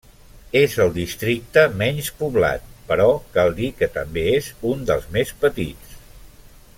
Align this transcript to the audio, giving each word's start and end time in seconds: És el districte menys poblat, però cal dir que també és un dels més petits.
És 0.59 0.77
el 0.85 0.93
districte 0.95 1.65
menys 1.81 2.09
poblat, 2.21 2.65
però 2.89 3.07
cal 3.37 3.55
dir 3.61 3.71
que 3.83 3.93
també 4.01 4.27
és 4.41 4.51
un 4.73 4.85
dels 4.93 5.09
més 5.19 5.35
petits. 5.45 5.97